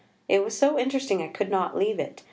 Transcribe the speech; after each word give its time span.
"It 0.27 0.43
was 0.43 0.57
so 0.57 0.79
interesting 0.79 1.21
I 1.21 1.27
could 1.27 1.51
not 1.51 1.77
leave 1.77 1.99
it. 1.99 2.19